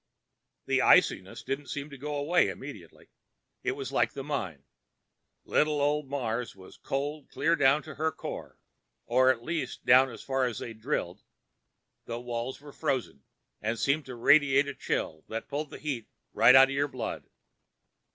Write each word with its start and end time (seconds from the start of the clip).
The 0.65 0.81
iciness 0.81 1.43
didn't 1.43 1.67
seem 1.67 1.91
to 1.91 1.97
go 1.99 2.15
away 2.15 2.49
immediately. 2.49 3.11
It 3.61 3.73
was 3.73 3.91
like 3.91 4.13
the 4.13 4.23
mine. 4.23 4.63
Little 5.45 5.79
old 5.79 6.07
Mars 6.09 6.55
was 6.55 6.75
cold 6.77 7.29
clear 7.29 7.55
down 7.55 7.83
to 7.83 7.93
her 7.93 8.11
core—or 8.11 9.29
at 9.29 9.43
least 9.43 9.85
down 9.85 10.09
as 10.09 10.23
far 10.23 10.45
as 10.45 10.57
they'd 10.57 10.81
drilled. 10.81 11.23
The 12.05 12.19
walls 12.19 12.59
were 12.59 12.73
frozen 12.73 13.25
and 13.61 13.77
seemed 13.77 14.07
to 14.07 14.15
radiate 14.15 14.67
a 14.67 14.73
chill 14.73 15.23
that 15.27 15.47
pulled 15.47 15.69
the 15.69 15.77
heat 15.77 16.07
right 16.33 16.55
out 16.55 16.69
of 16.69 16.73
your 16.75 16.87
blood. 16.87 17.29